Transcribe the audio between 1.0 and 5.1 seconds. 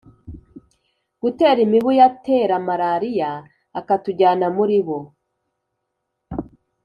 gutera imibu yatera maraliya. akatujyana muribo